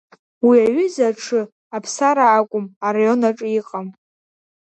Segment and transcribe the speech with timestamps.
[0.47, 1.41] Уи аҩыза аҽы,
[1.75, 3.87] Аԥсара акәым, араион аҿы иҟам.